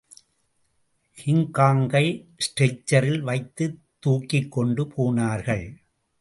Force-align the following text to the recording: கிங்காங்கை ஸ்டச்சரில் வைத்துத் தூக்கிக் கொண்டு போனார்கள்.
கிங்காங்கை 1.17 2.05
ஸ்டச்சரில் 2.37 3.19
வைத்துத் 3.19 3.79
தூக்கிக் 3.99 4.51
கொண்டு 4.51 4.87
போனார்கள். 4.87 5.65